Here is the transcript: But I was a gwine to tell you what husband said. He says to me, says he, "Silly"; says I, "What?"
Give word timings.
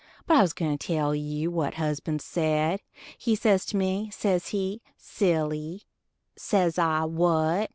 But 0.25 0.37
I 0.37 0.41
was 0.41 0.53
a 0.53 0.55
gwine 0.55 0.79
to 0.79 0.87
tell 0.87 1.13
you 1.13 1.51
what 1.51 1.75
husband 1.75 2.23
said. 2.23 2.81
He 3.19 3.35
says 3.35 3.67
to 3.67 3.77
me, 3.77 4.09
says 4.11 4.47
he, 4.47 4.81
"Silly"; 4.97 5.83
says 6.35 6.79
I, 6.79 7.03
"What?" 7.05 7.69